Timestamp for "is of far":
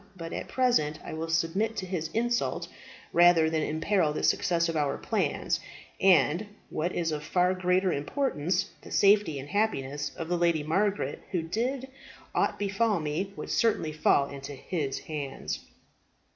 6.95-7.53